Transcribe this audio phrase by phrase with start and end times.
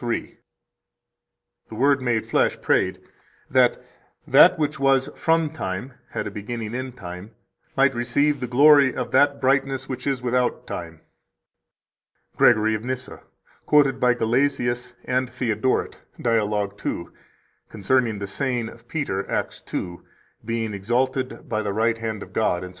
[0.01, 0.39] 28):
[1.69, 2.99] "The Word made flesh prayed
[3.51, 3.77] that
[4.25, 7.29] that which was from time [had a beginning in time]
[7.77, 11.01] might receive the glory of that brightness which is without time."
[12.35, 13.21] 106 GREGORY OF NYSSA,
[13.67, 17.13] quoted by Gelasius and Theodoret, Dialog 2,
[17.69, 20.03] concerning the saying of Peter, Acts 2:
[20.43, 22.69] "Being exalted by the right hand of God," etc.